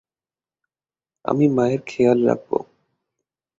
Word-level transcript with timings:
আমি 1.25 1.45
মায়ের 1.55 1.81
খেয়াল 1.87 2.19
রাখব। 2.27 2.51